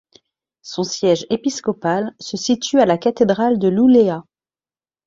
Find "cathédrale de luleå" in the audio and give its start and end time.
2.97-4.23